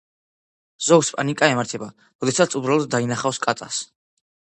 ზოგს 0.85 1.11
პანიკა 1.17 1.51
ემართება, 1.53 1.91
როდესაც 2.09 2.59
უბრალოდ 2.63 2.91
დაინახავს 2.99 3.45
კატას. 3.49 3.83